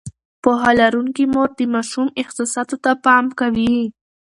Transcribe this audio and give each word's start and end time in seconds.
پوهه 0.41 0.71
لرونکې 0.79 1.23
مور 1.33 1.49
د 1.59 1.61
ماشوم 1.73 2.07
احساساتو 2.21 2.75
ته 2.83 2.91
پام 3.05 3.25
کوي. 3.39 3.75